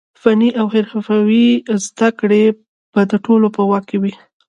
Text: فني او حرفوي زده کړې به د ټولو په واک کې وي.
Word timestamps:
فني 0.21 0.49
او 0.59 0.67
حرفوي 0.73 1.45
زده 1.85 2.09
کړې 2.19 2.43
به 2.93 3.01
د 3.11 3.13
ټولو 3.25 3.47
په 3.55 3.61
واک 3.69 3.83
کې 3.89 3.97
وي. 4.03 4.13